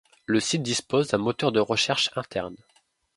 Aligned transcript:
Le 0.25 0.39
site 0.39 0.63
dispose 0.63 1.09
d'un 1.09 1.19
moteur 1.19 1.51
de 1.51 1.59
recherche 1.59 2.09
interne. 2.15 2.55